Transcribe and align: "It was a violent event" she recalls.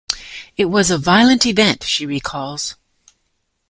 "It 0.57 0.65
was 0.65 0.89
a 0.89 0.97
violent 0.97 1.45
event" 1.45 1.83
she 1.83 2.07
recalls. 2.07 2.75